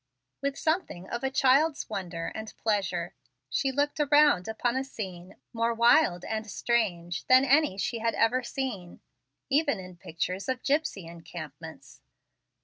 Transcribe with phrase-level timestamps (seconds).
[0.41, 3.13] With something of a child's wonder and pleasure,
[3.51, 8.41] she looked around upon a scene more wild and strange than any she had ever
[8.41, 9.01] seen,
[9.51, 12.01] even in pictures of gypsy encampments.